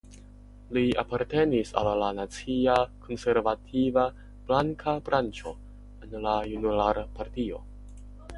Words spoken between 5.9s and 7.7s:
en la junularpartio.